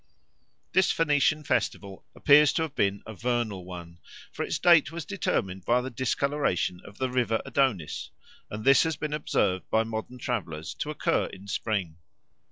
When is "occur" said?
10.89-11.27